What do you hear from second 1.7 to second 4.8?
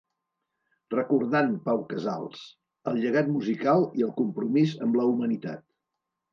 Casals: el llegat musical i el compromís